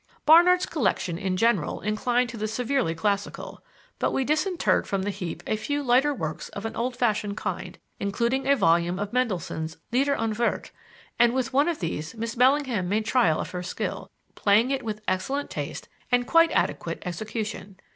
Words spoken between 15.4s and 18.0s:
taste and quite adequate execution.